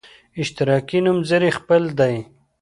[0.41, 2.15] اشتراکي نومځري خپل دی.